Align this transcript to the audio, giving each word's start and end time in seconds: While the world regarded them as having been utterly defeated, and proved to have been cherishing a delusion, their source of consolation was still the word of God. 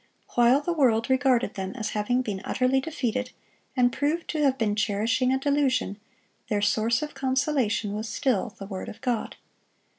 While 0.33 0.61
the 0.61 0.73
world 0.73 1.11
regarded 1.11 1.53
them 1.53 1.75
as 1.75 1.91
having 1.91 2.23
been 2.23 2.41
utterly 2.43 2.81
defeated, 2.81 3.29
and 3.77 3.93
proved 3.93 4.27
to 4.29 4.41
have 4.41 4.57
been 4.57 4.75
cherishing 4.75 5.31
a 5.31 5.37
delusion, 5.37 5.99
their 6.49 6.59
source 6.63 7.03
of 7.03 7.13
consolation 7.13 7.93
was 7.93 8.09
still 8.09 8.49
the 8.57 8.65
word 8.65 8.89
of 8.89 8.99
God. 9.01 9.35